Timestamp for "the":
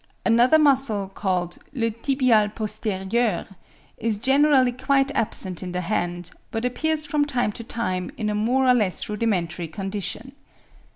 5.73-5.81